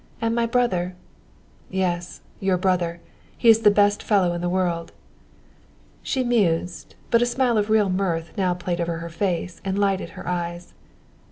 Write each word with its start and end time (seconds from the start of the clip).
And 0.19 0.33
my 0.33 0.47
brother" 0.47 0.95
"Yes, 1.69 2.21
your 2.39 2.57
brother 2.57 3.01
he 3.37 3.49
is 3.49 3.59
the 3.59 3.69
best 3.69 4.01
fellow 4.01 4.33
in 4.33 4.41
the 4.41 4.49
world!" 4.49 4.93
She 6.01 6.23
mused, 6.23 6.95
but 7.11 7.21
a 7.21 7.25
smile 7.27 7.55
of 7.55 7.69
real 7.69 7.91
mirth 7.91 8.31
now 8.35 8.55
played 8.55 8.81
over 8.81 8.97
her 8.97 9.09
face 9.09 9.61
and 9.63 9.77
lighted 9.77 10.09
her 10.17 10.27
eyes. 10.27 10.73